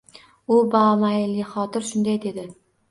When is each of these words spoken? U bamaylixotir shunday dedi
U 0.55 0.57
bamaylixotir 0.71 1.89
shunday 1.93 2.21
dedi 2.29 2.51